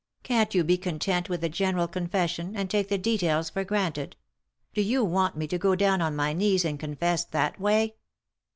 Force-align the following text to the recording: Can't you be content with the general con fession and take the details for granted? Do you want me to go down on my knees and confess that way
Can't 0.23 0.55
you 0.55 0.63
be 0.63 0.79
content 0.79 1.29
with 1.29 1.41
the 1.41 1.47
general 1.49 1.87
con 1.87 2.07
fession 2.07 2.53
and 2.55 2.67
take 2.71 2.89
the 2.89 2.97
details 2.97 3.51
for 3.51 3.63
granted? 3.63 4.15
Do 4.73 4.81
you 4.81 5.03
want 5.05 5.37
me 5.37 5.45
to 5.49 5.59
go 5.59 5.75
down 5.75 6.01
on 6.01 6.15
my 6.15 6.33
knees 6.33 6.65
and 6.65 6.79
confess 6.79 7.23
that 7.25 7.59
way 7.61 7.97